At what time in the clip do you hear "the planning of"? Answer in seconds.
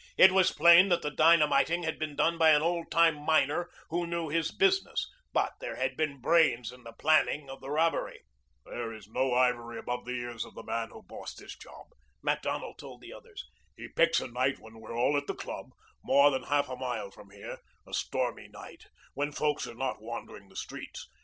6.83-7.61